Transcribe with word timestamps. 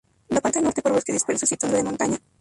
La 0.29 0.41
parte 0.41 0.63
norte 0.63 0.81
por 0.81 0.93
bosques 0.93 1.13
dispersos 1.13 1.51
y 1.51 1.57
tundra 1.57 1.77
de 1.77 1.83
montaña. 1.83 2.17